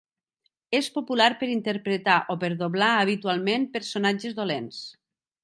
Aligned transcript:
És 0.77 0.87
popular 0.95 1.27
per 1.41 1.49
interpretar 1.55 2.15
o 2.35 2.37
per 2.45 2.49
doblar 2.63 2.89
habitualment 3.03 3.69
personatges 3.77 4.37
dolents. 4.43 4.83